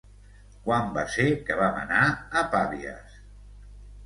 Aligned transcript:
Quan 0.67 0.87
va 0.95 1.03
ser 1.15 1.25
que 1.49 1.57
vam 1.59 1.77
anar 1.83 2.01
a 2.41 2.43
Pavies? 2.57 3.21